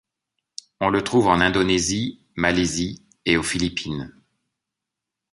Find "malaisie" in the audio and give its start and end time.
2.35-3.05